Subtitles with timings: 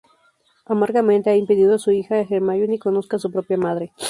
[0.65, 3.93] Amargamente, ha impedido a su hija, Hermíone, conozca a su propia madre.